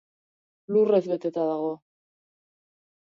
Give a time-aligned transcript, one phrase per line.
[0.77, 1.71] Lurrez beteta dago.